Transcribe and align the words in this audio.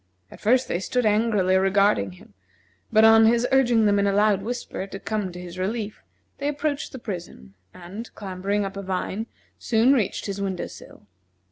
At 0.31 0.39
first 0.41 0.67
they 0.67 0.79
stood 0.79 1.05
angrily 1.05 1.57
regarding 1.57 2.13
him; 2.13 2.33
but 2.91 3.05
on 3.05 3.27
his 3.27 3.45
urging 3.51 3.85
them 3.85 3.99
in 3.99 4.07
a 4.07 4.13
loud 4.13 4.41
whisper 4.41 4.87
to 4.87 4.99
come 4.99 5.31
to 5.31 5.39
his 5.39 5.59
relief, 5.59 6.01
they 6.39 6.47
approached 6.47 6.91
the 6.91 6.97
prison 6.97 7.53
and, 7.71 8.09
clambering 8.15 8.65
up 8.65 8.75
a 8.75 8.81
vine, 8.81 9.27
soon 9.59 9.93
reached 9.93 10.25
his 10.25 10.41
window 10.41 10.65
sill. 10.65 11.05